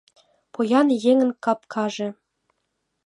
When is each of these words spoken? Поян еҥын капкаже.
Поян 0.53 0.87
еҥын 1.11 1.31
капкаже. 1.43 2.07